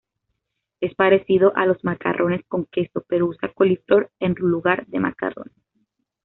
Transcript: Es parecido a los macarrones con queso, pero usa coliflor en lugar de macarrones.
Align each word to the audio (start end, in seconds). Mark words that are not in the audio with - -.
Es 0.79 0.95
parecido 0.95 1.55
a 1.55 1.67
los 1.67 1.83
macarrones 1.83 2.43
con 2.47 2.65
queso, 2.65 3.05
pero 3.07 3.27
usa 3.27 3.53
coliflor 3.53 4.09
en 4.19 4.33
lugar 4.39 4.87
de 4.87 4.99
macarrones. 4.99 5.53